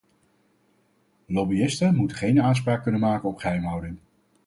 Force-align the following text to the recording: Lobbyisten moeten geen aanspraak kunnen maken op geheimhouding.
Lobbyisten 1.25 1.95
moeten 1.95 2.17
geen 2.17 2.41
aanspraak 2.41 2.83
kunnen 2.83 3.01
maken 3.01 3.29
op 3.29 3.37
geheimhouding. 3.37 3.99